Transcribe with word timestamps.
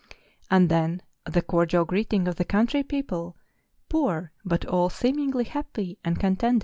And 0.49 0.67
then 0.67 1.03
the 1.25 1.43
cordial 1.43 1.85
greeting 1.85 2.27
of 2.27 2.37
the 2.37 2.43
country 2.43 2.81
people, 2.81 3.37
poor, 3.87 4.31
but 4.43 4.65
all 4.65 4.89
seemingly 4.89 5.43
happy 5.43 5.99
and 6.03 6.19
contented. 6.19 6.59